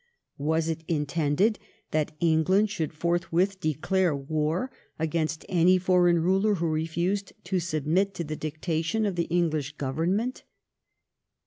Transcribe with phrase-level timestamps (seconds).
[0.39, 1.59] Was it intended
[1.91, 8.23] that England should forthwith declare war against any foreign ruler who refused to submit to
[8.23, 10.41] the dictation of the Enghsh Government